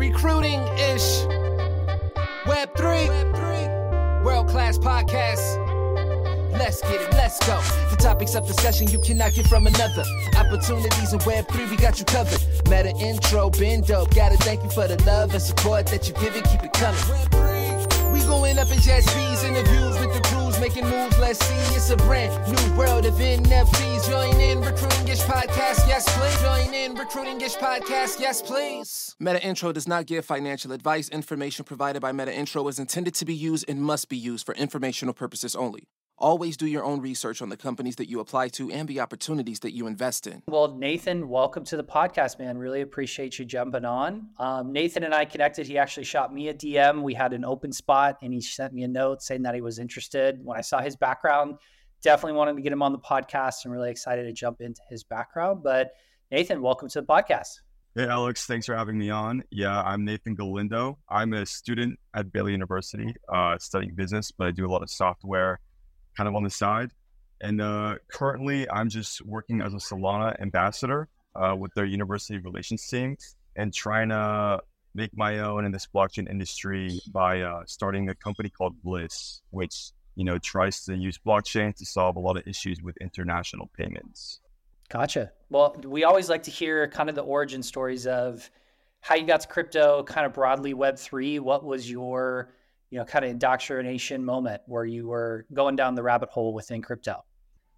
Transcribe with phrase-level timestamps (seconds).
[0.00, 1.26] recruiting ish.
[2.48, 5.44] Web3, world class podcast.
[6.52, 7.60] Let's get it, let's go.
[7.90, 10.04] The topics of discussion you cannot get from another.
[10.38, 12.40] Opportunities in Web3, we got you covered.
[12.64, 14.14] Metaintro, been dope.
[14.14, 17.04] Gotta thank you for the love and support that you give it, keep it coming.
[18.10, 20.29] We going up in jet skis, interviews with the
[20.60, 21.18] making moves.
[21.18, 24.10] Let's see, it's a brand new world of NFTs.
[24.10, 26.40] Join in Recruiting Ish Podcast, yes please.
[26.42, 29.16] Join in Recruiting Ish Podcast, yes please.
[29.20, 31.08] Metaintro does not give financial advice.
[31.08, 35.14] Information provided by Metaintro is intended to be used and must be used for informational
[35.14, 35.88] purposes only.
[36.20, 39.60] Always do your own research on the companies that you apply to and the opportunities
[39.60, 40.42] that you invest in.
[40.48, 42.58] Well, Nathan, welcome to the podcast, man.
[42.58, 44.28] Really appreciate you jumping on.
[44.38, 45.66] Um, Nathan and I connected.
[45.66, 47.00] He actually shot me a DM.
[47.00, 49.78] We had an open spot, and he sent me a note saying that he was
[49.78, 50.44] interested.
[50.44, 51.54] When I saw his background,
[52.02, 53.64] definitely wanted to get him on the podcast.
[53.64, 55.62] I'm really excited to jump into his background.
[55.62, 55.92] But
[56.30, 57.60] Nathan, welcome to the podcast.
[57.94, 59.42] Hey, Alex, thanks for having me on.
[59.50, 60.98] Yeah, I'm Nathan Galindo.
[61.08, 64.90] I'm a student at Baylor University uh, studying business, but I do a lot of
[64.90, 65.60] software
[66.20, 66.90] kind of on the side.
[67.40, 72.86] And uh, currently, I'm just working as a Solana ambassador uh, with their university relations
[72.86, 73.16] team
[73.56, 74.60] and trying to
[74.94, 79.92] make my own in this blockchain industry by uh, starting a company called Vlyss, which
[80.14, 84.40] you know tries to use blockchain to solve a lot of issues with international payments.
[84.90, 85.32] Gotcha.
[85.48, 88.50] Well, we always like to hear kind of the origin stories of
[89.00, 91.38] how you got to crypto, kind of broadly Web three.
[91.38, 92.52] What was your
[92.90, 96.82] you know, kind of indoctrination moment where you were going down the rabbit hole within
[96.82, 97.24] crypto?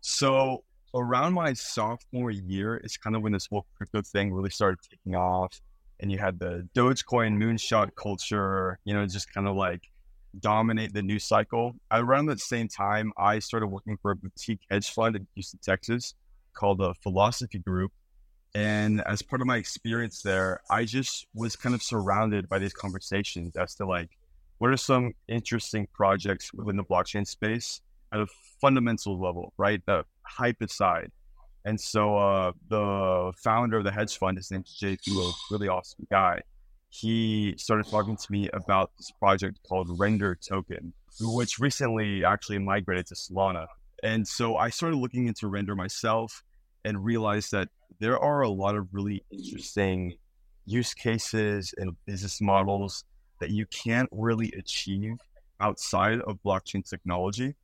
[0.01, 4.79] So around my sophomore year is kind of when this whole crypto thing really started
[4.91, 5.61] taking off.
[6.01, 9.83] And you had the Dogecoin moonshot culture, you know, just kind of like
[10.41, 11.75] dominate the news cycle.
[11.93, 16.15] Around that same time, I started working for a boutique hedge fund in Houston, Texas
[16.55, 17.93] called the Philosophy Group.
[18.55, 22.75] And as part of my experience there, I just was kind of surrounded by these
[22.75, 24.11] conversations as to like,
[24.63, 27.81] what are some interesting projects within the blockchain space
[28.13, 28.29] at a
[28.61, 29.83] fundamental level, right?
[29.87, 31.11] The hype aside.
[31.65, 36.07] And so uh, the founder of the hedge fund, his name's Jay Fulo, really awesome
[36.13, 36.43] guy.
[36.91, 43.09] He started talking to me about this project called Render Token, which recently actually migrated
[43.09, 43.67] to Solana.
[44.05, 46.45] And so I started looking into Render myself
[46.85, 50.15] and realized that there are a lot of really interesting
[50.67, 53.03] use cases and business models
[53.43, 55.17] that you can't really achieve
[55.59, 57.57] outside of blockchain technology.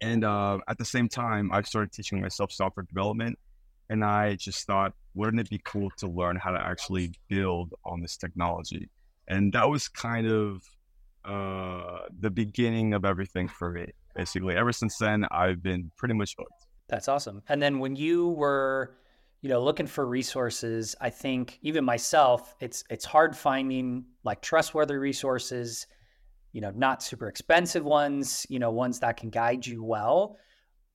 [0.00, 3.38] And uh, at the same time, I started teaching myself software development.
[3.88, 8.00] And I just thought, wouldn't it be cool to learn how to actually build on
[8.00, 8.88] this technology?
[9.28, 10.62] And that was kind of
[11.24, 13.86] uh, the beginning of everything for me.
[14.16, 16.66] Basically, ever since then, I've been pretty much hooked.
[16.88, 17.42] That's awesome.
[17.48, 18.96] And then when you were
[19.42, 24.96] you know looking for resources i think even myself it's it's hard finding like trustworthy
[24.96, 25.86] resources
[26.52, 30.36] you know not super expensive ones you know ones that can guide you well.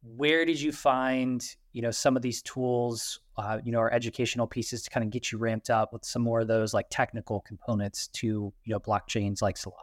[0.04, 4.48] Where did you find you know some of these tools uh, you know or educational
[4.48, 7.42] pieces to kind of get you ramped up with some more of those like technical
[7.42, 9.74] components to you know blockchains like solana?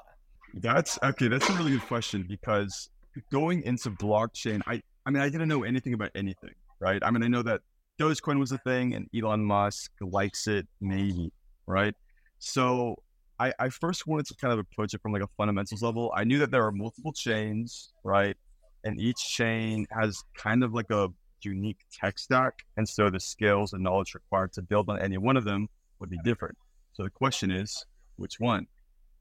[0.55, 2.91] That's okay that's a really good question because
[3.31, 7.03] going into blockchain i i mean i didn't know anything about anything right?
[7.05, 7.63] I mean i know that
[7.99, 11.33] Dogecoin was a thing and Elon Musk likes it, maybe,
[11.67, 11.95] right?
[12.39, 12.97] So
[13.39, 16.13] I, I first wanted to kind of approach it from like a fundamentals level.
[16.17, 18.37] I knew that there are multiple chains, right?
[18.85, 21.09] And each chain has kind of like a
[21.43, 22.55] unique tech stack.
[22.77, 26.11] And so the skills and knowledge required to build on any one of them would
[26.11, 26.57] be different.
[26.95, 27.85] So the question is,
[28.17, 28.67] which one?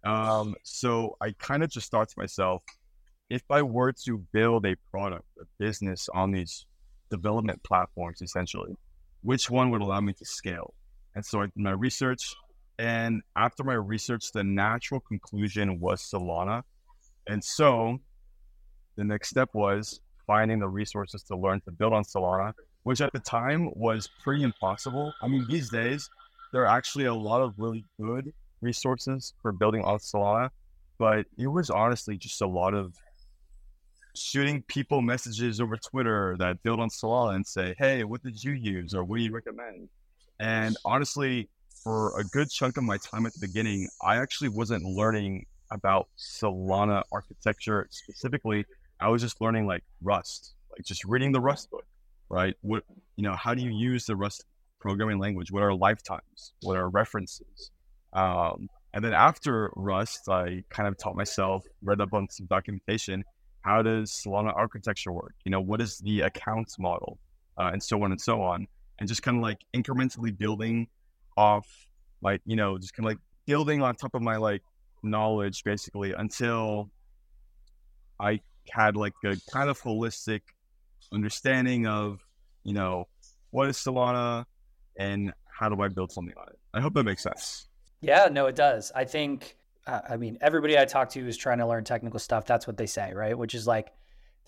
[0.04, 2.64] Um, so I kind of just thought to myself,
[3.30, 6.66] if I were to build a product, a business on these
[7.12, 8.76] development platforms essentially.
[9.22, 10.74] Which one would allow me to scale?
[11.14, 12.34] And so I did my research.
[12.80, 16.64] And after my research, the natural conclusion was Solana.
[17.28, 18.00] And so
[18.96, 23.14] the next step was finding the resources to learn to build on Solana, which at
[23.14, 25.14] the time was pretty impossible.
[25.22, 26.10] I mean, these days,
[26.52, 30.50] there are actually a lot of really good resources for building on Solana,
[30.98, 32.96] but it was honestly just a lot of
[34.16, 38.52] shooting people messages over Twitter that build on Solana and say, "Hey, what did you
[38.52, 39.90] use or what do you recommend?"
[40.40, 41.50] And honestly,
[41.84, 46.10] for a good chunk of my time at the beginning, I actually wasn't learning about
[46.18, 48.66] Solana architecture specifically.
[49.00, 51.86] I was just learning like Rust, like just reading the Rust book,
[52.30, 52.56] right?
[52.62, 52.84] What
[53.16, 54.46] you know, how do you use the Rust
[54.80, 55.52] programming language?
[55.52, 56.54] What are lifetimes?
[56.62, 57.72] What are references?
[58.14, 63.24] Um, and then after Rust, I kind of taught myself, read up on some documentation,
[63.62, 65.36] how does Solana architecture work?
[65.46, 67.20] You know, what is the accounts model,
[67.58, 68.68] uh, and so on and so on,
[69.00, 70.88] and just kind of like incrementally building
[71.38, 71.68] off,
[72.22, 74.62] like you know, just kind of like building on top of my like
[75.04, 76.90] knowledge basically until
[78.20, 80.42] I had like a kind of holistic
[81.12, 82.20] understanding of,
[82.64, 83.08] you know,
[83.50, 84.46] what is Solana
[84.98, 86.60] and how do I build something on it?
[86.74, 87.68] I hope that makes sense.
[88.02, 88.92] Yeah, no, it does.
[88.96, 89.58] I think,
[89.88, 92.46] I mean, everybody I talk to is trying to learn technical stuff.
[92.46, 93.38] That's what they say, right?
[93.38, 93.92] Which is like,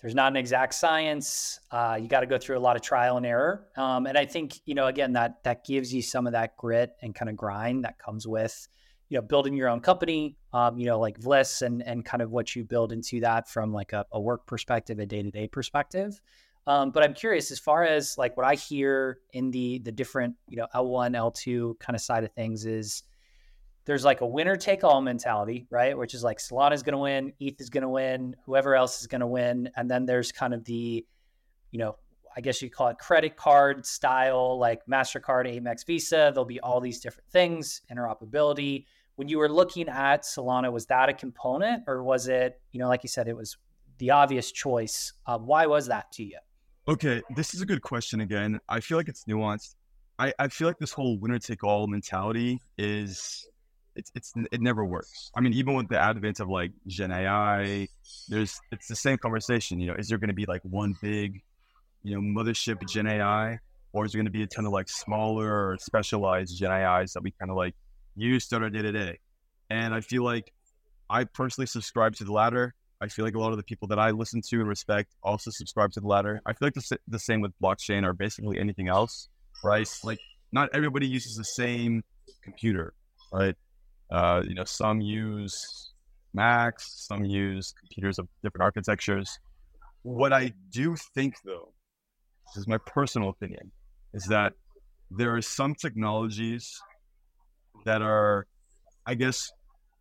[0.00, 1.60] there's not an exact science.
[1.70, 3.66] Uh, you got to go through a lot of trial and error.
[3.76, 6.92] Um, and I think, you know, again, that that gives you some of that grit
[7.00, 8.68] and kind of grind that comes with,
[9.08, 12.30] you know, building your own company, um, you know, like Vlyss and and kind of
[12.30, 15.48] what you build into that from like a, a work perspective, a day to day
[15.48, 16.20] perspective.
[16.66, 20.34] Um, but I'm curious as far as like what I hear in the the different
[20.48, 23.04] you know L1 L2 kind of side of things is
[23.84, 25.96] there's like a winner take all mentality, right?
[25.96, 29.00] Which is like Solana is going to win, ETH is going to win, whoever else
[29.00, 31.04] is going to win, and then there's kind of the
[31.70, 31.96] you know
[32.36, 36.30] I guess you call it credit card style, like Mastercard, Amex, Visa.
[36.34, 38.86] There'll be all these different things, interoperability.
[39.16, 42.88] When you were looking at Solana, was that a component, or was it, you know,
[42.88, 43.56] like you said, it was
[43.98, 45.12] the obvious choice?
[45.26, 46.38] Uh, why was that to you?
[46.88, 48.60] Okay, this is a good question again.
[48.68, 49.76] I feel like it's nuanced.
[50.18, 53.46] I, I feel like this whole winner take all mentality is
[53.96, 55.30] it's it's it never works.
[55.36, 57.88] I mean, even with the advent of like Gen AI,
[58.28, 59.80] there's it's the same conversation.
[59.80, 61.42] You know, is there going to be like one big,
[62.02, 63.58] you know, mothership Gen AI,
[63.92, 67.12] or is there going to be a ton of like smaller or specialized Gen AIs
[67.12, 67.74] that we kind of like
[68.16, 69.18] use to our day to day?
[69.70, 70.52] And I feel like
[71.08, 72.74] I personally subscribe to the latter.
[73.00, 75.50] I feel like a lot of the people that I listen to and respect also
[75.50, 76.40] subscribe to the latter.
[76.46, 79.28] I feel like the, the same with blockchain or basically anything else,
[79.62, 79.88] right?
[80.02, 80.18] Like
[80.52, 82.02] not everybody uses the same
[82.42, 82.94] computer,
[83.32, 83.56] right?
[84.10, 85.92] Uh, you know, some use
[86.32, 89.38] Macs, some use computers of different architectures.
[90.02, 91.72] What I do think, though,
[92.46, 93.70] this is my personal opinion,
[94.12, 94.52] is that
[95.10, 96.80] there are some technologies
[97.84, 98.46] that are,
[99.06, 99.52] I guess,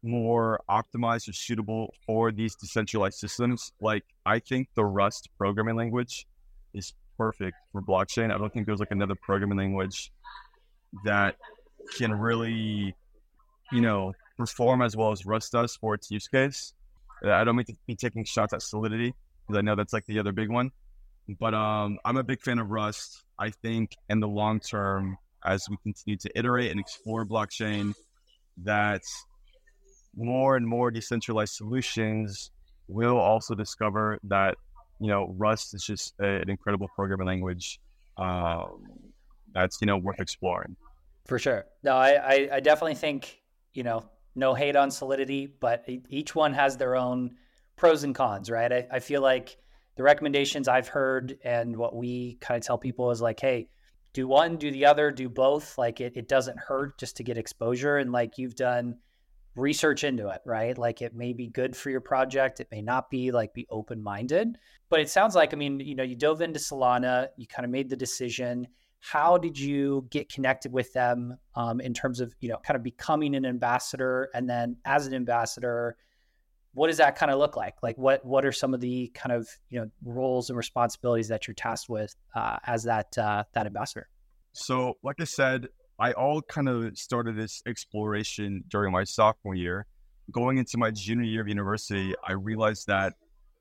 [0.03, 3.71] more optimized or suitable for these decentralized systems.
[3.79, 6.27] Like I think the Rust programming language
[6.73, 8.33] is perfect for blockchain.
[8.33, 10.11] I don't think there's like another programming language
[11.06, 11.38] that
[11.97, 12.95] can really,
[13.71, 16.74] you know, perform as well as Rust does for its use case.
[17.24, 19.13] I don't mean to be taking shots at Solidity
[19.48, 20.71] because I know that's like the other big one.
[21.39, 23.24] But um, I'm a big fan of Rust.
[23.39, 27.94] I think in the long term, as we continue to iterate and explore blockchain,
[28.63, 29.01] that
[30.16, 32.51] more and more decentralized solutions
[32.88, 34.57] will also discover that
[35.00, 37.80] you know Rust is just a, an incredible programming language
[38.18, 38.83] um,
[39.54, 40.75] that's you know worth exploring.
[41.25, 41.66] For sure.
[41.83, 43.43] No, I, I, I definitely think
[43.73, 47.35] you know no hate on Solidity, but each one has their own
[47.75, 48.71] pros and cons, right?
[48.71, 49.57] I, I feel like
[49.95, 53.69] the recommendations I've heard and what we kind of tell people is like, hey,
[54.13, 55.77] do one, do the other, do both.
[55.77, 57.97] Like it, it doesn't hurt just to get exposure.
[57.97, 58.97] And like you've done
[59.55, 60.77] research into it, right?
[60.77, 64.01] Like it may be good for your project, it may not be, like be open
[64.01, 64.57] minded.
[64.89, 67.71] But it sounds like, I mean, you know, you dove into Solana, you kind of
[67.71, 68.67] made the decision.
[69.11, 72.83] How did you get connected with them um, in terms of, you know, kind of
[72.83, 74.29] becoming an ambassador?
[74.33, 75.97] And then as an ambassador,
[76.73, 77.75] what does that kind of look like?
[77.83, 81.47] Like what what are some of the kind of you know roles and responsibilities that
[81.47, 84.07] you're tasked with uh, as that uh, that ambassador?
[84.53, 85.67] So, like I said,
[85.99, 89.85] I all kind of started this exploration during my sophomore year.
[90.31, 93.13] Going into my junior year of university, I realized that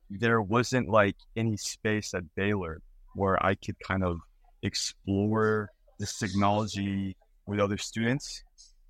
[0.08, 2.80] there wasn't like any space at Baylor
[3.14, 4.18] where I could kind of
[4.62, 7.16] explore this technology
[7.46, 8.42] with other students.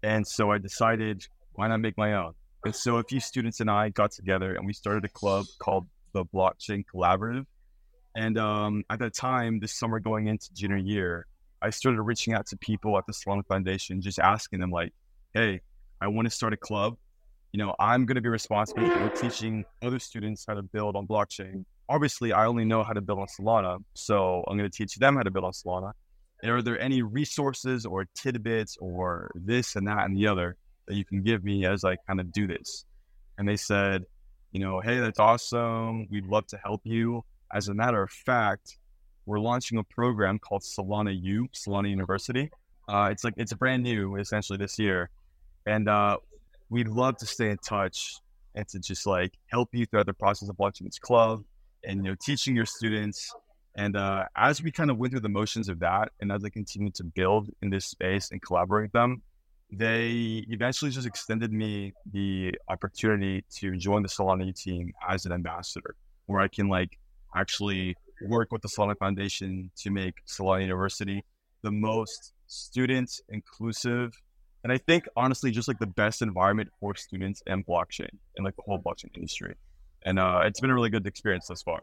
[0.02, 2.32] And so I decided, why not make my own?
[2.64, 5.86] And so a few students and I got together and we started a club called
[6.12, 7.46] the Blockchain Collaborative.
[8.14, 11.26] And um, at that time, this summer going into junior year,
[11.62, 14.92] I started reaching out to people at the Solana Foundation, just asking them like,
[15.32, 15.60] "Hey,
[16.00, 16.96] I want to start a club.
[17.52, 21.06] You know, I'm going to be responsible for teaching other students how to build on
[21.06, 21.64] blockchain.
[21.94, 25.16] Obviously, I only know how to build on Solana, so I'm going to teach them
[25.16, 25.92] how to build on Solana.
[26.42, 30.56] Are there any resources or tidbits or this and that and the other
[30.88, 32.86] that you can give me as I kind of do this?"
[33.36, 34.04] And they said,
[34.52, 36.08] "You know, hey, that's awesome.
[36.10, 37.24] We'd love to help you.
[37.52, 38.78] As a matter of fact."
[39.26, 42.50] we're launching a program called Solana U, Solana University.
[42.88, 45.10] Uh, it's like it's a brand new essentially this year,
[45.66, 46.16] and uh,
[46.70, 48.16] we'd love to stay in touch
[48.54, 51.44] and to just like help you throughout the process of launching this club
[51.84, 53.32] and you know teaching your students.
[53.74, 56.50] And uh, as we kind of went through the motions of that, and as I
[56.50, 59.22] continued to build in this space and collaborate with them,
[59.70, 65.96] they eventually just extended me the opportunity to join the Solana team as an ambassador,
[66.26, 66.98] where I can like
[67.34, 67.96] actually
[68.28, 71.24] work with the Solana Foundation to make Solana University
[71.62, 74.12] the most student inclusive
[74.64, 78.54] And I think honestly, just like the best environment for students and blockchain and like
[78.54, 79.56] the whole blockchain industry.
[80.04, 81.82] And uh, it's been a really good experience thus far.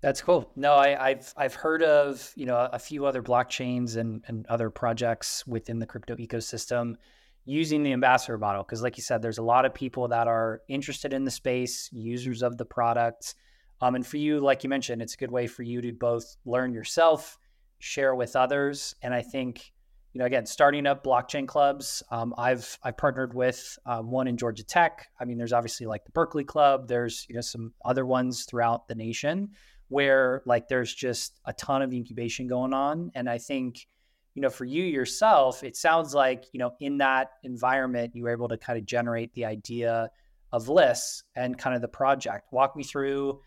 [0.00, 0.50] That's cool.
[0.56, 4.68] No, I, have I've heard of you know a few other blockchains and and other
[4.68, 6.96] projects within the crypto ecosystem
[7.44, 10.60] using the ambassador model because, like you said, there's a lot of people that are
[10.68, 13.34] interested in the space, users of the product,
[13.80, 16.36] um, and for you, like you mentioned, it's a good way for you to both
[16.44, 17.36] learn yourself,
[17.80, 19.71] share with others, and I think
[20.12, 22.02] you know, again, starting up blockchain clubs.
[22.10, 25.08] Um, I've I've partnered with um, one in Georgia Tech.
[25.18, 26.88] I mean, there's obviously like the Berkeley Club.
[26.88, 29.50] There's you know some other ones throughout the nation
[29.88, 33.86] where like there's just a ton of incubation going on, and I think
[34.34, 38.30] you know for you yourself, it sounds like you know in that environment you were
[38.32, 40.10] able to kind of generate the idea
[40.52, 42.52] of Vlyss and kind of the project.
[42.52, 43.40] Walk me through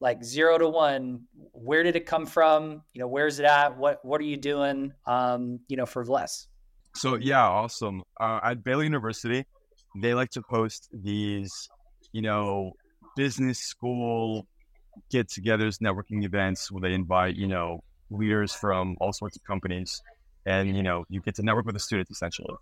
[0.00, 1.22] like zero to one
[1.52, 2.82] where did it come from?
[2.92, 3.76] You know where's it at?
[3.76, 4.92] What what are you doing?
[5.06, 6.48] Um you know for less.
[6.94, 8.02] So yeah awesome.
[8.20, 9.44] Uh, at baylor university
[10.02, 11.68] they like to host these
[12.12, 12.72] you know
[13.16, 14.46] business school
[15.10, 20.00] get-togethers networking events where they invite you know leaders from all sorts of companies
[20.46, 22.54] and you know you get to network with the students essentially.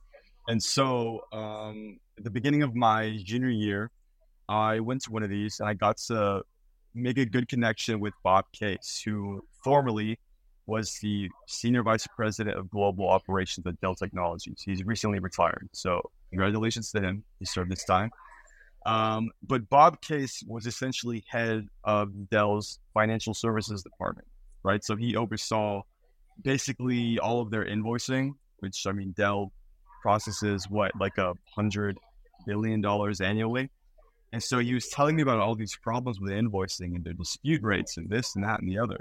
[0.46, 3.90] And so um, at the beginning of my junior year
[4.48, 6.42] i went to one of these and i got to
[6.94, 10.18] make a good connection with Bob Case, who formerly
[10.66, 14.62] was the senior vice president of global operations at Dell Technologies.
[14.64, 17.24] He's recently retired, so congratulations to him.
[17.38, 18.10] He served his time.
[18.86, 24.28] Um, but Bob Case was essentially head of Dell's financial services department,
[24.62, 24.84] right?
[24.84, 25.82] So he oversaw
[26.42, 29.52] basically all of their invoicing, which I mean, Dell
[30.02, 31.98] processes what like a hundred
[32.46, 33.70] billion dollars annually.
[34.34, 37.62] And so he was telling me about all these problems with invoicing and their dispute
[37.62, 38.98] rates and this and that and the other.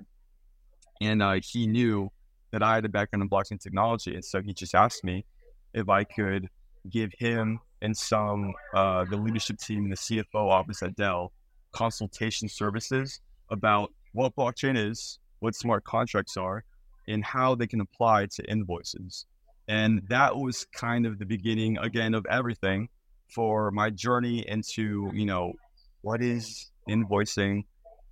[1.02, 2.12] And uh, he knew
[2.52, 4.14] that I had a background in blockchain technology.
[4.14, 5.26] And so he just asked me
[5.74, 6.50] if I could
[6.88, 11.32] give him and some, uh, the leadership team in the CFO office at Dell,
[11.72, 16.64] consultation services about what blockchain is, what smart contracts are,
[17.08, 19.26] and how they can apply to invoices.
[19.68, 22.88] And that was kind of the beginning, again, of everything
[23.34, 25.54] for my journey into, you know,
[26.02, 27.64] what is invoicing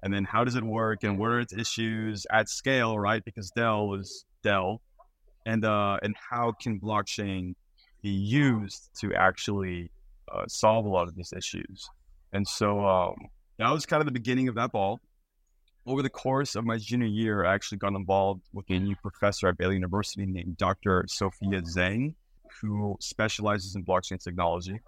[0.04, 3.24] and then how does it work and what are its issues at scale, right?
[3.24, 4.82] Because Dell was Dell.
[5.46, 7.56] And uh and how can blockchain
[8.02, 9.92] be used to actually
[10.32, 11.90] uh, solve a lot of these issues?
[12.34, 13.16] And so um,
[13.58, 15.00] that was kind of the beginning of that ball.
[15.86, 19.48] Over the course of my junior year, I actually got involved with a new professor
[19.48, 21.06] at Baylor University named Dr.
[21.08, 22.14] Sophia Zhang,
[22.62, 24.80] who specializes in blockchain technology.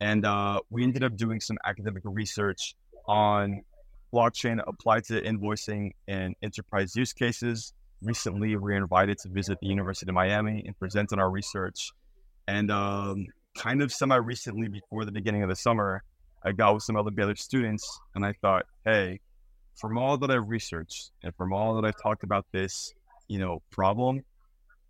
[0.00, 2.74] And uh, we ended up doing some academic research
[3.06, 3.62] on
[4.12, 7.72] blockchain applied to invoicing and enterprise use cases.
[8.02, 11.90] Recently, we were invited to visit the University of Miami and present on our research.
[12.46, 16.02] And um, kind of semi recently, before the beginning of the summer,
[16.44, 19.20] I got with some other Baylor students and I thought, hey,
[19.80, 22.92] from all that I've researched and from all that I've talked about this,
[23.28, 24.20] you know, problem,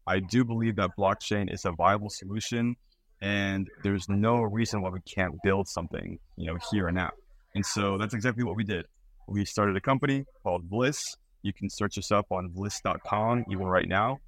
[0.06, 2.76] I do believe that blockchain is a viable solution
[3.24, 7.10] and there's no reason why we can't build something, you know, here and now.
[7.54, 8.84] And so that's exactly what we did.
[9.26, 11.00] We started a company called Vlyss.
[11.42, 14.18] You can search us up on vlyss.com even right now.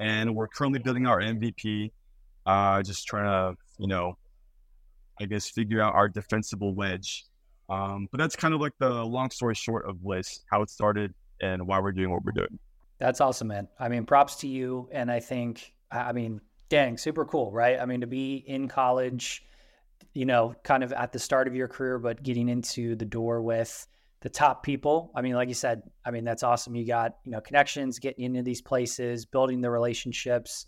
[0.00, 1.92] And we're currently building our MVP,
[2.44, 4.18] uh, just trying to, you know,
[5.20, 7.26] I guess figure out our defensible wedge.
[7.68, 11.14] Um, but that's kind of like the long story short of Vlyss, how it started
[11.40, 12.58] and why we're doing what we're doing.
[12.98, 13.68] That's awesome, man.
[13.78, 14.88] I mean, props to you.
[14.90, 16.40] And I think, I mean,
[16.70, 17.78] dang, super cool, right?
[17.78, 19.44] I mean, to be in college,
[20.14, 23.42] you know, kind of at the start of your career, but getting into the door
[23.42, 23.86] with
[24.22, 25.10] the top people.
[25.14, 26.74] I mean, like you said, I mean, that's awesome.
[26.74, 30.66] You got, you know, connections, getting into these places, building the relationships.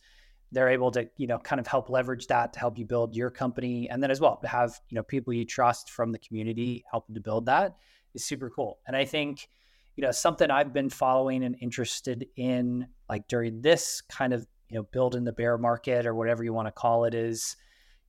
[0.51, 3.31] They're able to, you know, kind of help leverage that to help you build your
[3.31, 3.89] company.
[3.89, 7.15] And then as well, to have, you know, people you trust from the community helping
[7.15, 7.77] to build that
[8.15, 8.81] is super cool.
[8.87, 9.49] And I think,
[9.97, 14.79] you know, something I've been following and interested in like during this kind of you
[14.79, 17.57] know building the bear market or whatever you want to call it is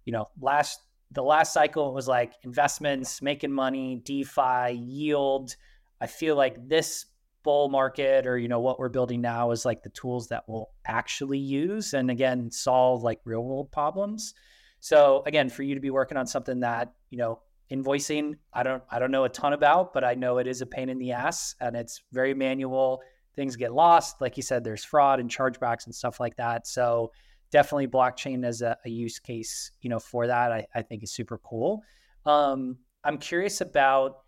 [0.06, 0.80] you know last
[1.12, 5.56] the last cycle was like investments making money defi yield.
[6.02, 7.06] I feel like this
[7.44, 10.70] bull market or you know what we're building now is like the tools that we'll
[10.86, 14.34] actually use and again solve like real world problems.
[14.80, 17.42] So again for you to be working on something that you know
[17.72, 20.66] invoicing i don't i don't know a ton about but i know it is a
[20.66, 23.02] pain in the ass and it's very manual
[23.36, 24.22] things get lost.
[24.22, 26.68] Like you said, there's fraud and chargebacks and stuff like that.
[26.68, 27.12] So
[27.52, 31.12] definitely blockchain as a, a use case, you know, for that, I, I think is
[31.12, 31.84] super cool.
[32.26, 34.20] Um, I'm curious about,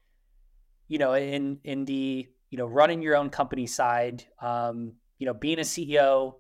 [0.88, 5.34] you know, in in the you know running your own company side, um, you know,
[5.34, 6.36] being a CEO,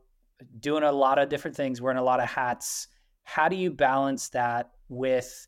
[0.59, 2.87] doing a lot of different things, wearing a lot of hats.
[3.23, 5.47] how do you balance that with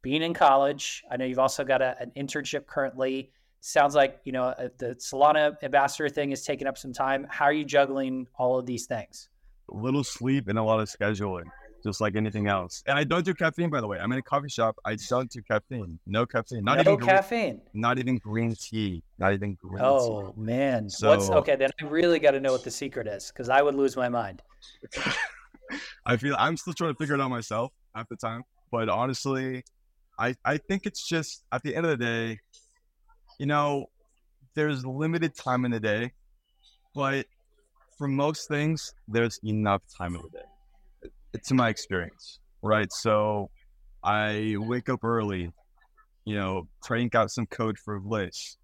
[0.00, 1.04] being in college?
[1.10, 3.30] I know you've also got a, an internship currently.
[3.64, 7.26] Sounds like you know uh, the Solana ambassador thing is taking up some time.
[7.30, 9.28] How are you juggling all of these things?
[9.70, 11.44] a Little sleep and a lot of scheduling
[11.82, 12.82] just like anything else.
[12.86, 13.98] And I don't do caffeine, by the way.
[13.98, 14.76] I'm in a coffee shop.
[14.84, 15.98] I don't do caffeine.
[16.06, 16.64] No caffeine.
[16.64, 17.56] Not no even caffeine.
[17.56, 19.02] Green, not even green tea.
[19.18, 20.40] Not even green oh, tea.
[20.40, 20.88] man.
[20.88, 21.56] So, What's okay?
[21.56, 24.08] Then I really got to know what the secret is because I would lose my
[24.08, 24.42] mind.
[26.06, 28.42] I feel I'm still trying to figure it out myself at the time.
[28.70, 29.64] But honestly,
[30.18, 32.40] I I think it's just at the end of the day,
[33.38, 33.86] you know,
[34.54, 36.12] there's limited time in the day,
[36.94, 37.26] but
[37.98, 41.10] for most things, there's enough time in the day
[41.44, 42.92] to my experience, right?
[42.92, 43.50] So
[44.02, 45.52] I wake up early,
[46.24, 48.56] you know, crank out some code for Vlyss,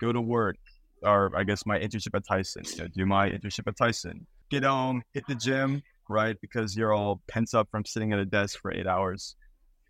[0.00, 0.56] go to work,
[1.02, 4.64] or I guess my internship at Tyson, you know, do my internship at Tyson, get
[4.64, 6.36] home, hit the gym, right?
[6.40, 9.36] Because you're all pent up from sitting at a desk for eight hours.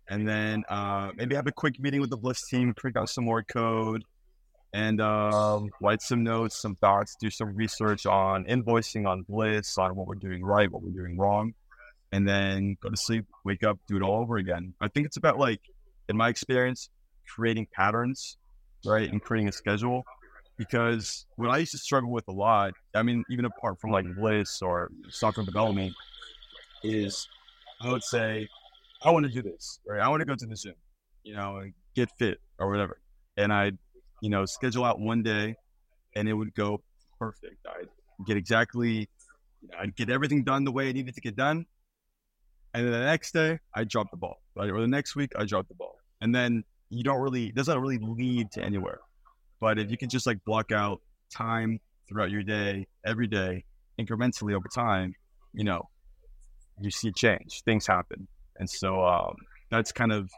[0.09, 3.25] And then uh, maybe have a quick meeting with the Vlyss team, print out some
[3.25, 4.03] more code,
[4.73, 9.95] and um, write some notes, some thoughts, do some research on invoicing, on Vlyss, on
[9.95, 11.53] what we're doing right, what we're doing wrong
[12.11, 14.73] and then go to sleep, wake up, do it all over again.
[14.79, 15.61] I think it's about like,
[16.09, 16.89] in my experience,
[17.27, 18.37] creating patterns,
[18.85, 20.03] right, and creating a schedule.
[20.57, 24.05] Because what I used to struggle with a lot, I mean, even apart from like
[24.05, 25.93] Vlyss or software development,
[26.83, 27.27] is
[27.81, 28.47] I would say,
[29.03, 29.99] I want to do this, right?
[29.99, 30.73] I want to go to the gym,
[31.23, 32.99] you know, and get fit or whatever.
[33.35, 33.77] And I'd,
[34.21, 35.55] you know, schedule out one day
[36.15, 36.81] and it would go
[37.19, 37.65] perfect.
[37.67, 37.87] I'd
[38.25, 39.09] get exactly,
[39.77, 41.65] I'd get everything done the way it needed to get done
[42.73, 44.69] and then the next day I drop the ball, right?
[44.69, 47.97] Or the next week I drop the ball, and then you don't really doesn't really
[47.97, 48.99] lead to anywhere.
[49.59, 51.01] But if you can just like block out
[51.33, 53.63] time throughout your day, every day,
[53.99, 55.15] incrementally over time,
[55.53, 55.89] you know,
[56.79, 59.35] you see change, things happen, and so um,
[59.71, 60.29] that's kind of,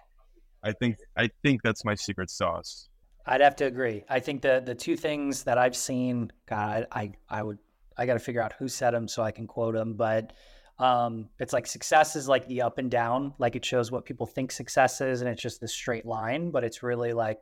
[0.63, 2.88] I think, I think that's my secret sauce.
[3.29, 4.03] I'd have to agree.
[4.09, 7.59] I think the the two things that I've seen, God, I I would
[7.95, 10.33] I got to figure out who said them so I can quote them, but
[10.79, 14.25] um, it's like success is like the up and down, like it shows what people
[14.25, 16.49] think success is, and it's just this straight line.
[16.49, 17.39] But it's really like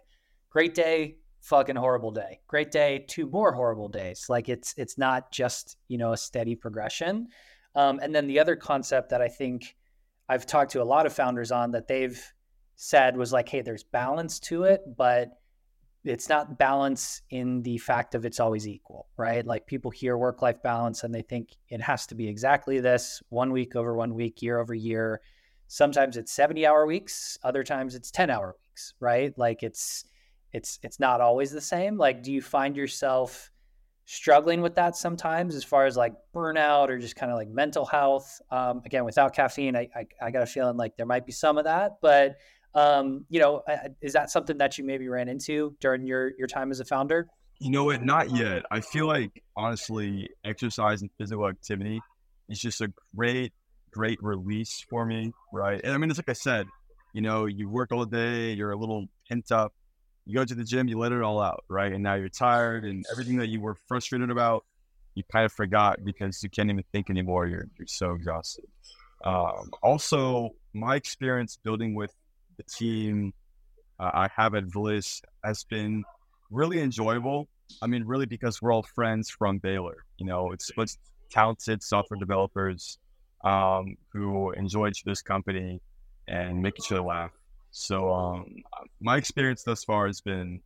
[0.49, 4.25] great day, fucking horrible day, great day, two more horrible days.
[4.27, 7.29] Like it's it's not just you know a steady progression.
[7.75, 9.77] Um, and then the other concept that I think
[10.27, 12.21] I've talked to a lot of founders on that they've
[12.75, 15.29] said was like, hey, there's balance to it, but
[16.07, 19.45] it's not balance in the fact of it's always equal, right?
[19.45, 23.21] Like people hear work life balance and they think it has to be exactly this
[23.29, 25.21] one week over one week, year over year.
[25.67, 29.37] Sometimes it's 70 hour weeks, other times it's 10 hour weeks, right?
[29.37, 30.05] Like it's
[30.53, 31.97] it's it's not always the same.
[31.97, 33.51] Like do you find yourself
[34.05, 37.85] struggling with that sometimes as far as like burnout or just kind of like mental
[37.85, 38.41] health?
[38.49, 41.57] Um, again, without caffeine, I, I I got a feeling like there might be some
[41.57, 42.37] of that, but
[42.77, 43.63] um, you know,
[44.01, 47.27] is that something that you maybe ran into during your your time as a founder?
[47.59, 48.03] You know what?
[48.03, 48.63] Not yet.
[48.69, 51.99] I feel like honestly, exercise and physical activity
[52.49, 53.51] is just a great,
[53.91, 55.81] great release for me, right?
[55.83, 56.67] And I mean, it's like I said,
[57.13, 59.73] you know, you work all day, you're a little pent up.
[60.27, 61.91] You go to the gym, you let it all out, right?
[61.91, 64.65] And now you're tired, and everything that you were frustrated about,
[65.15, 67.47] you kind of forgot because you can't even think anymore.
[67.47, 68.65] You're you're so exhausted.
[69.25, 72.13] Um, also, my experience building with
[72.57, 73.33] the team
[73.99, 76.03] uh, I have at Vlyss has been
[76.51, 77.47] really enjoyable.
[77.81, 80.05] I mean, really because we're all friends from Baylor.
[80.17, 80.97] You know, it's it's
[81.29, 82.97] talented software developers
[83.43, 85.81] um, who enjoy this company
[86.27, 87.31] and make each other laugh.
[87.71, 88.45] So um,
[89.01, 90.61] my experience thus far has been,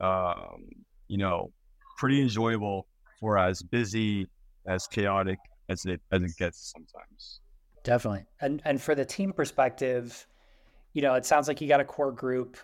[0.00, 0.68] um,
[1.08, 1.52] you know,
[1.98, 2.86] pretty enjoyable
[3.20, 4.26] for as busy
[4.66, 7.40] as chaotic as it as it gets sometimes.
[7.84, 10.26] Definitely, and and for the team perspective,
[10.96, 12.56] you know, it sounds like you got a core group.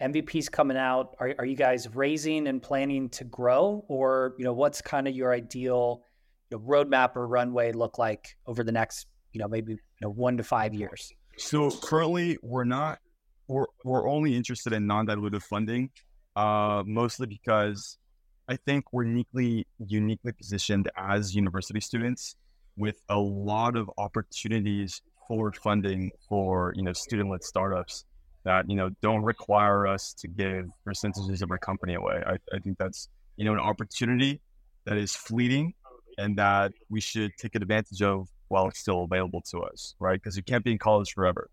[0.00, 1.16] MVP's coming out.
[1.18, 5.16] Are, are you guys raising and planning to grow, or you know, what's kind of
[5.16, 6.04] your ideal
[6.50, 10.08] you know, roadmap or runway look like over the next, you know, maybe you know,
[10.08, 11.12] one to five years?
[11.36, 13.00] So currently, we're not.
[13.48, 15.90] We're we're only interested in non-dilutive funding,
[16.36, 17.98] uh, mostly because
[18.46, 22.36] I think we're uniquely uniquely positioned as university students
[22.76, 28.04] with a lot of opportunities forward funding for you know student-led startups
[28.44, 32.20] that you know don't require us to give percentages of our company away.
[32.26, 34.40] I, I think that's you know an opportunity
[34.86, 35.72] that is fleeting
[36.18, 40.20] and that we should take advantage of while it's still available to us, right?
[40.20, 41.48] Because you can't be in college forever.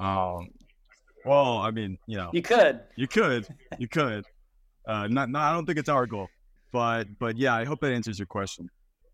[0.00, 0.48] Um,
[1.24, 3.46] well, I mean, you know, you could, you could,
[3.78, 4.24] you could.
[4.84, 6.26] Uh, not, not, I don't think it's our goal,
[6.72, 8.68] but, but yeah, I hope that answers your question.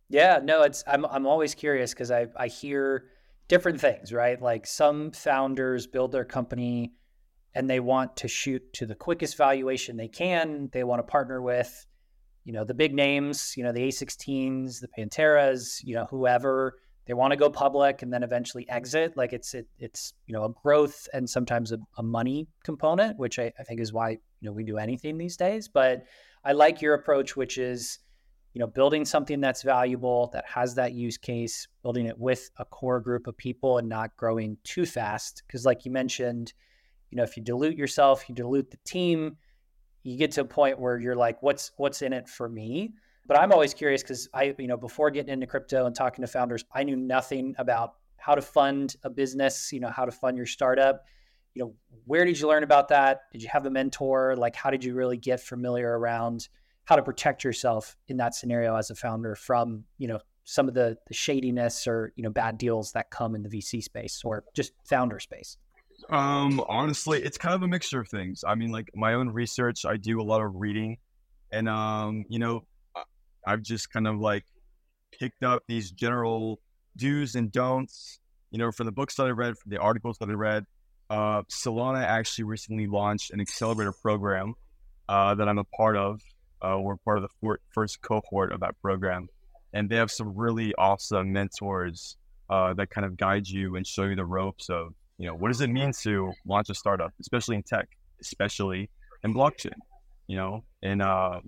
[0.08, 3.10] Yeah, no, it's I'm I'm always curious because I I hear
[3.48, 4.40] different things, right?
[4.40, 6.92] Like some founders build their company
[7.54, 10.68] and they want to shoot to the quickest valuation they can.
[10.72, 11.86] They want to partner with,
[12.44, 16.76] you know, the big names, you know, the A16s, the Panteras, you know, whoever.
[17.06, 19.16] They want to go public and then eventually exit.
[19.16, 23.38] Like it's it, it's you know a growth and sometimes a, a money component, which
[23.38, 25.68] I, I think is why you know we do anything these days.
[25.68, 26.04] But
[26.44, 27.98] I like your approach, which is
[28.54, 32.64] you know building something that's valuable that has that use case building it with a
[32.64, 35.42] core group of people and not growing too fast.
[35.46, 36.52] Because like you mentioned
[37.10, 39.36] you know if you dilute yourself you dilute the team
[40.02, 42.92] you get to a point where you're like what's what's in it for me?
[43.26, 46.28] But i'm always curious because i you know before getting into crypto and talking to
[46.28, 50.36] founders i knew nothing about how to fund a business you know how to fund
[50.36, 51.04] your startup.
[51.54, 53.20] You know where did you learn about that?
[53.32, 54.36] Did you have a mentor?
[54.36, 56.48] Like how did you really get familiar around
[56.88, 60.74] how to protect yourself in that scenario as a founder from you know some of
[60.74, 64.42] the the shadiness or you know bad deals that come in the VC space or
[64.56, 65.58] just founder space?
[66.08, 68.42] Um, honestly, it's kind of a mixture of things.
[68.46, 70.96] I mean, like my own research, I do a lot of reading,
[71.52, 72.64] and um, you know,
[73.46, 74.46] I've just kind of like
[75.12, 76.58] picked up these general
[76.96, 78.18] do's and don'ts.
[78.50, 80.64] You know, from the books that I read, from the articles that I read.
[81.10, 84.52] Uh, Solana actually recently launched an accelerator program
[85.08, 86.20] uh, that I'm a part of.
[86.62, 89.28] Uh, we're part of the first cohort of that program
[89.72, 92.16] and they have some really awesome mentors
[92.50, 95.48] uh, that kind of guide you and show you the ropes of you know what
[95.48, 97.88] does it mean to launch a startup, especially in tech,
[98.20, 98.88] especially
[99.24, 99.74] in blockchain.
[100.26, 101.40] You know, and uh,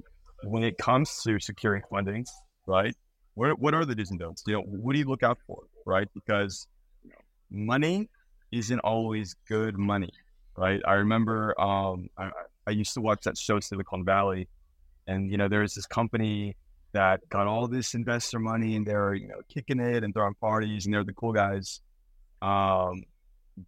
[0.42, 2.26] when it comes to securing funding,
[2.66, 2.94] right?
[3.34, 4.42] What what are the do's and don'ts?
[4.46, 6.08] You know, what do you look out for, right?
[6.14, 6.66] Because
[7.50, 8.08] money
[8.52, 10.10] isn't always good money,
[10.56, 10.80] right?
[10.86, 12.30] I remember um, I,
[12.66, 14.48] I used to watch that show Silicon Valley,
[15.10, 16.56] and you know, there's this company
[16.92, 20.86] that got all this investor money and they're you know kicking it and throwing parties
[20.86, 21.80] and they're the cool guys.
[22.42, 23.04] Um,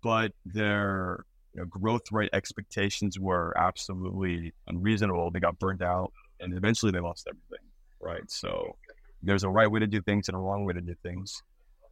[0.02, 1.24] but their
[1.54, 5.30] you know, growth rate expectations were absolutely unreasonable.
[5.30, 7.68] They got burned out and eventually they lost everything
[8.02, 8.28] right?
[8.30, 8.76] So
[9.22, 11.42] there's a right way to do things and a wrong way to do things.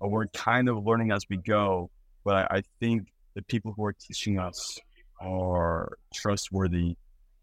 [0.01, 1.91] We're kind of learning as we go.
[2.25, 4.79] But I, I think the people who are teaching us
[5.21, 6.97] are trustworthy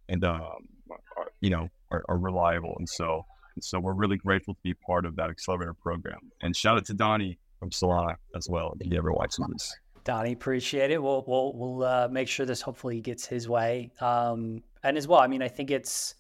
[0.10, 0.68] and um,
[1.16, 3.26] are, you know are, are reliable and so
[3.58, 6.20] and so we're really grateful to be part of that accelerator program.
[6.42, 9.76] And shout out to Donnie from Solana as well, if you ever watch this.
[10.04, 11.02] Donnie, appreciate it.
[11.02, 13.92] We'll we'll we'll uh, make sure this hopefully gets his way.
[14.00, 16.14] Um, and as well, I mean, I think it's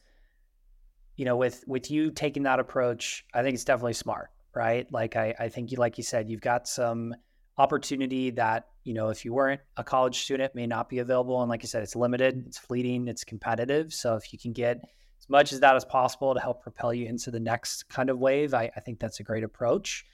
[1.15, 4.91] you know with with you taking that approach, I think it's definitely smart, right?
[4.91, 7.13] Like I I think you like you said, you've got some
[7.59, 11.49] opportunity that you know if you weren't a college student may not be available, and
[11.49, 13.93] like you said, it's limited, it's fleeting, it's competitive.
[13.93, 14.83] So if you can get
[15.27, 18.17] as much as that as possible to help propel you into the next kind of
[18.17, 18.53] wave.
[18.53, 20.05] I, I think that's a great approach.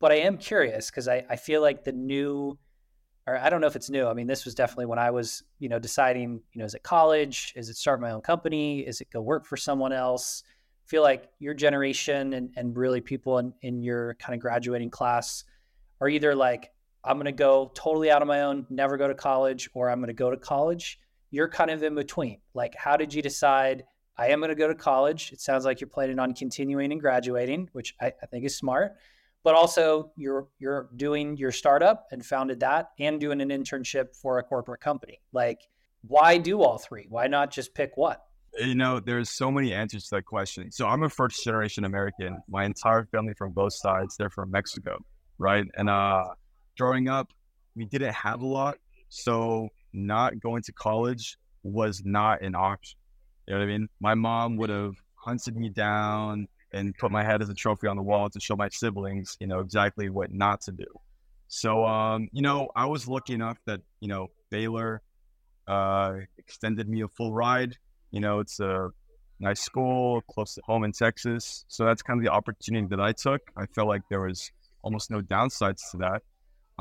[0.00, 2.58] But I am curious because I, I feel like the new,
[3.28, 4.08] or I don't know if it's new.
[4.08, 6.82] I mean, this was definitely when I was, you know, deciding, you know, is it
[6.82, 7.52] college?
[7.54, 8.80] Is it start my own company?
[8.80, 10.42] Is it go work for someone else?
[10.84, 14.90] I feel like your generation and, and really people in, in your kind of graduating
[14.90, 15.44] class
[16.00, 16.72] are either like,
[17.04, 20.00] I'm going to go totally out on my own, never go to college, or I'm
[20.00, 20.98] going to go to college.
[21.30, 22.40] You're kind of in between.
[22.52, 23.84] Like, how did you decide?
[24.18, 25.30] I am going to go to college.
[25.32, 28.96] It sounds like you're planning on continuing and graduating, which I, I, think is smart.
[29.44, 34.38] But also, you're you're doing your startup and founded that, and doing an internship for
[34.38, 35.20] a corporate company.
[35.32, 35.60] Like,
[36.06, 37.06] why do all three?
[37.08, 38.16] Why not just pick one?
[38.58, 40.72] You know, there's so many answers to that question.
[40.72, 42.38] So I'm a first generation American.
[42.48, 44.98] My entire family from both sides, they're from Mexico,
[45.38, 45.66] right?
[45.76, 46.24] And uh,
[46.78, 47.32] growing up,
[47.76, 48.78] we didn't have a lot,
[49.10, 52.98] so not going to college was not an option
[53.46, 53.88] you know what I mean?
[54.00, 57.96] My mom would have hunted me down and put my head as a trophy on
[57.96, 60.86] the wall to show my siblings, you know, exactly what not to do.
[61.48, 65.00] So, um, you know, I was lucky enough that, you know, Baylor
[65.68, 67.76] uh, extended me a full ride.
[68.10, 68.90] You know, it's a
[69.38, 71.64] nice school close to home in Texas.
[71.68, 73.42] So that's kind of the opportunity that I took.
[73.56, 74.50] I felt like there was
[74.82, 76.22] almost no downsides to that.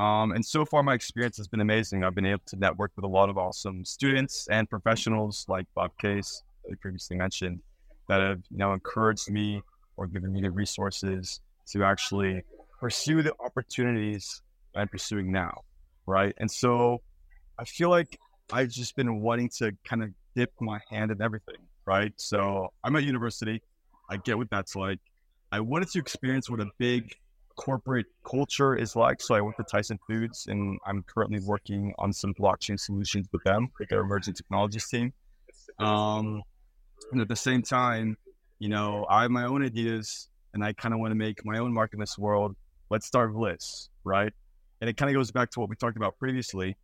[0.02, 2.04] Um, and so far, my experience has been amazing.
[2.04, 5.92] I've been able to network with a lot of awesome students and professionals like Bob
[5.98, 7.60] Case, I previously mentioned,
[8.08, 9.62] that have you encouraged me
[9.98, 12.44] or given me the resources to actually
[12.80, 14.42] pursue the opportunities
[14.76, 15.62] I'm pursuing now,
[16.06, 16.34] right?
[16.38, 17.02] And so
[17.58, 18.20] I feel like
[18.52, 22.14] I've just been wanting to kind of dip my hand in everything, right?
[22.18, 23.62] So I'm at university.
[24.10, 25.00] I get what that's like.
[25.52, 27.16] I wanted to experience what a big
[27.56, 29.22] corporate culture is like.
[29.22, 33.44] So I went to Tyson Foods and I'm currently working on some blockchain solutions with
[33.44, 35.14] them, with their emerging technologies team.
[35.80, 36.44] Um,
[37.12, 38.18] and at the same time,
[38.60, 41.60] you know, I have my own ideas and I kind of want to make my
[41.60, 42.56] own mark in this world.
[42.90, 44.32] Let's start Vlyss, right?
[44.82, 46.76] and it kind of goes back to what we talked about previously.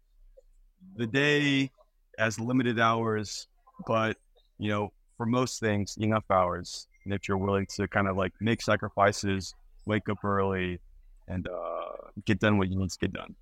[0.95, 1.69] The day
[2.17, 3.47] has limited hours,
[3.85, 4.17] but
[4.57, 6.87] you know, for most things, enough hours.
[7.05, 9.53] And if you're willing to kind of like make sacrifices,
[9.85, 10.79] wake up early,
[11.27, 13.35] and uh, get done what you need to get done.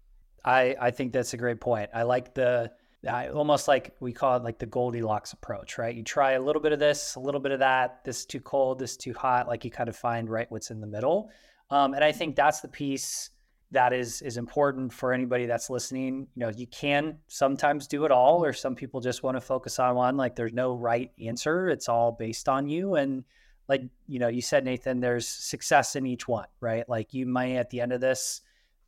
[0.44, 1.90] I I think that's a great point.
[1.94, 2.72] I like the
[3.08, 5.96] I, almost like we call it like the Goldilocks approach, right?
[5.96, 8.04] You try a little bit of this, a little bit of that.
[8.04, 9.48] This is too cold, this is too hot.
[9.48, 11.30] Like you kind of find right what's in the middle.
[11.70, 13.30] Um, and I think that's the piece
[13.72, 16.28] that is is important for anybody that's listening.
[16.36, 19.80] You know, you can sometimes do it all, or some people just want to focus
[19.80, 20.18] on one.
[20.18, 22.96] Like there's no right answer; it's all based on you.
[22.96, 23.24] And
[23.68, 26.88] like you know, you said Nathan, there's success in each one, right?
[26.90, 28.42] Like you may at the end of this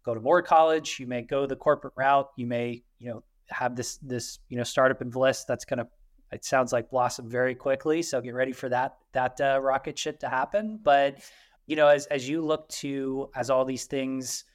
[0.03, 3.75] go to more college, you may go the corporate route, you may you know have
[3.75, 5.87] this this you know startup in Vlyss that's going to
[6.31, 8.01] it sounds like blossom very quickly.
[8.01, 10.79] So get ready for that that uh, rocket shit to happen.
[10.81, 11.19] But
[11.67, 14.45] you know, as as you look to as all these things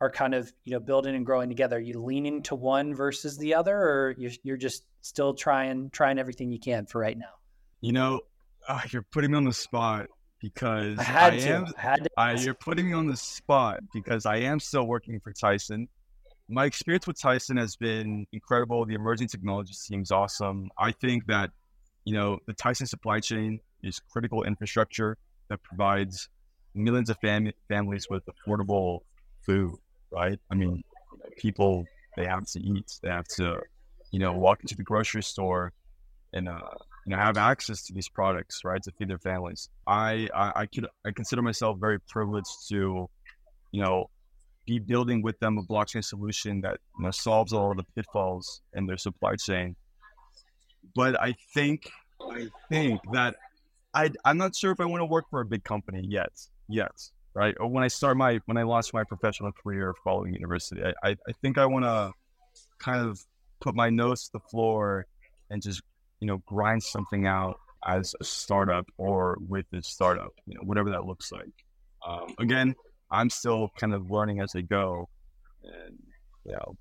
[0.00, 3.54] are kind of you know building and growing together, you lean into one versus the
[3.54, 7.34] other, or you're you're just still trying trying everything you can for right now.
[7.80, 8.20] You know,
[8.68, 10.06] uh, you're putting me on the spot
[10.40, 11.48] because I had I to.
[11.48, 11.66] am.
[11.76, 12.10] I had to.
[12.16, 15.88] I, you're putting me on the spot because I am still working for Tyson.
[16.48, 18.84] My experience with Tyson has been incredible.
[18.86, 20.70] The emerging technology seems awesome.
[20.78, 21.50] I think that,
[22.04, 26.28] you know, the Tyson supply chain is critical infrastructure that provides
[26.74, 29.00] millions of fam- families with affordable
[29.44, 29.74] food,
[30.12, 30.38] right?
[30.50, 30.84] I mean,
[31.36, 31.84] people,
[32.16, 33.60] they have to eat, they have to,
[34.12, 35.72] you know, walk into the grocery store
[36.32, 36.60] and, uh,
[37.06, 39.68] you know, have access to these products, right, to feed their families.
[39.86, 43.08] I, I, I could, I consider myself very privileged to,
[43.72, 44.10] you know,
[44.66, 48.62] be building with them a blockchain solution that you know, solves all of the pitfalls
[48.74, 49.76] in their supply chain.
[50.94, 53.36] But I think, I think that
[53.94, 56.32] I, I'm not sure if I want to work for a big company yet,
[56.68, 56.92] yet,
[57.34, 57.54] right?
[57.58, 61.16] Or when I start my, when I launch my professional career following university, I, I,
[61.28, 62.12] I think I want to
[62.78, 63.20] kind of
[63.60, 65.06] put my nose to the floor
[65.50, 65.82] and just
[66.20, 70.90] you know, grind something out as a startup or with a startup, you know, whatever
[70.90, 71.52] that looks like.
[72.06, 72.74] Um, again,
[73.10, 75.08] I'm still kind of learning as I go,
[75.62, 75.98] and
[76.44, 76.76] you know,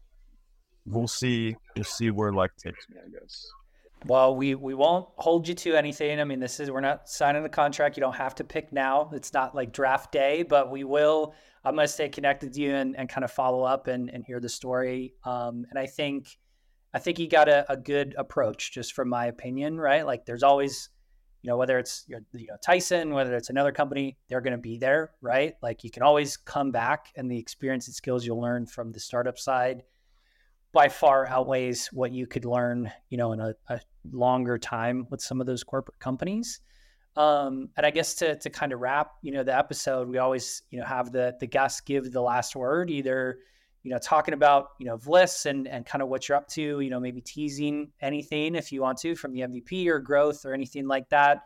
[0.86, 1.56] we'll see.
[1.76, 2.98] We'll see where life takes me.
[3.06, 3.48] I guess.
[4.06, 6.20] Well, we we won't hold you to anything.
[6.20, 7.98] I mean, this is we're not signing the contract.
[7.98, 9.10] You don't have to pick now.
[9.14, 11.34] It's not like draft day, but we will.
[11.64, 14.24] I'm going to stay connected to you and, and kind of follow up and, and
[14.24, 15.16] hear the story.
[15.24, 16.38] Um, and I think
[16.94, 20.06] I think you got a, a good approach, just from my opinion, right?
[20.06, 20.90] Like there's always,
[21.46, 24.80] you know, whether it's you know, Tyson, whether it's another company, they're going to be
[24.80, 25.54] there, right?
[25.62, 29.00] Like you can always come back, and the experience and skills you'll learn from the
[29.00, 29.84] startup side
[30.74, 33.80] by far outweighs what you could learn, you know, in a, a
[34.12, 36.62] longer time with some of those corporate companies.
[37.16, 40.64] Um, and I guess to to kind of wrap, you know, the episode, we always,
[40.72, 43.38] you know, have the the guests give the last word, either
[43.86, 46.80] you know, talking about, you know, Vlyss and, and kind of what you're up to,
[46.80, 50.56] you know, maybe teasing anything if you want to from the MVP or growth or
[50.56, 51.44] anything like that.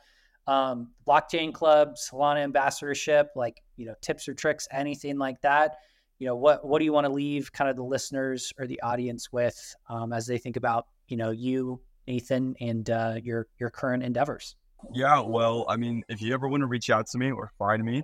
[0.47, 5.79] Um, blockchain club, Solana ambassadorship, like, you know, tips or tricks, anything like that.
[6.17, 8.81] You know, what, what do you want to leave kind of the listeners or the
[8.81, 13.69] audience with um, as they think about, you know, you, Nathan, and uh, your, your
[13.69, 14.55] current endeavors?
[14.93, 17.83] Yeah, well, I mean, if you ever want to reach out to me or find
[17.83, 18.01] me,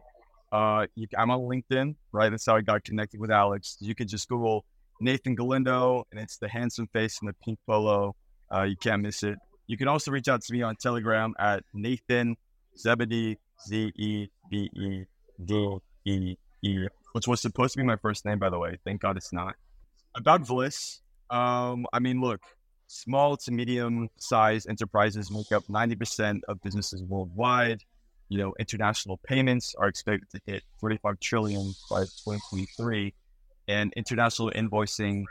[0.56, 2.30] uh, you, I'm on LinkedIn, right?
[2.30, 3.76] That's how I got connected with Alex.
[3.82, 4.64] You could just Google
[5.02, 8.16] Nathan Galindo, and it's the handsome face in the pink polo.
[8.54, 9.38] Uh, you can't miss it.
[9.68, 12.38] You can also reach out to me on Telegram at Nathan
[12.78, 13.38] Zebedee,
[13.68, 15.04] Z E B E
[15.44, 18.78] D E E, which was supposed to be my first name, by the way.
[18.86, 19.56] Thank God it's not.
[20.16, 21.00] About Vlyss,
[21.32, 22.40] um, I mean, look,
[22.88, 27.82] small to medium sized enterprises make up 90% of businesses worldwide
[28.30, 33.14] you know, international payments are expected to hit 45 trillion by 2023,
[33.68, 35.24] and international invoicing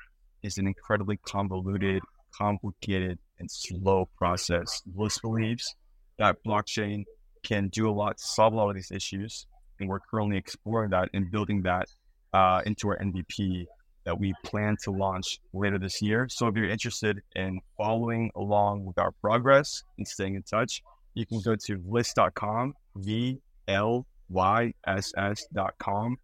[0.43, 2.03] is an incredibly convoluted,
[2.37, 4.83] complicated, and slow process.
[4.97, 5.75] Vlyss believes
[6.19, 7.05] that blockchain
[7.43, 9.47] can do a lot to solve a lot of these issues,
[9.81, 11.89] and we're currently exploring that and building that
[12.33, 13.67] uh, into our MVP
[14.05, 16.29] that we plan to launch later this year.
[16.29, 20.83] So if you're interested in following along with our progress and staying in touch,
[21.15, 26.17] you can go to vlyss.com, V L Y S S.com,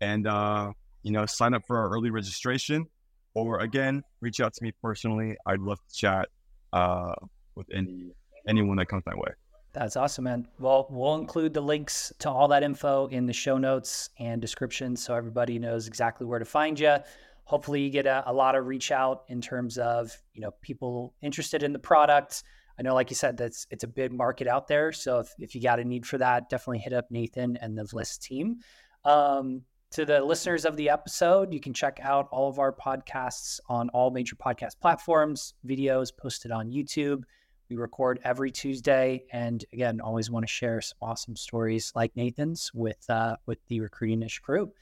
[0.00, 2.86] and, uh, you know, sign up for our early registration.
[3.34, 5.36] Or again, reach out to me personally.
[5.44, 6.28] I'd love to chat
[6.72, 7.14] uh,
[7.56, 8.10] with any
[8.46, 9.32] anyone that comes my way.
[9.72, 10.46] That's awesome, man.
[10.60, 14.94] Well, we'll include the links to all that info in the show notes and description
[14.94, 16.96] so everybody knows exactly where to find you.
[17.42, 21.12] Hopefully, you get a, a lot of reach out in terms of you know people
[21.22, 22.44] interested in the product,
[22.78, 24.92] I know, like you said, that's it's a big market out there.
[24.92, 27.84] So if, if you got a need for that, definitely hit up Nathan and the
[27.84, 28.58] Vlyss team.
[29.04, 33.60] Um, to the listeners of the episode, you can check out all of our podcasts
[33.68, 37.22] on all major podcast platforms, videos posted on YouTube.
[37.70, 42.72] We record every Tuesday, and again, always want to share some awesome stories like Nathan's
[42.74, 44.72] with uh, with the Recruiting Ish crew.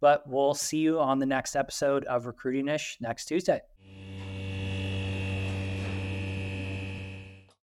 [0.00, 3.60] But we'll see you on the next episode of Recruiting Ish next Tuesday.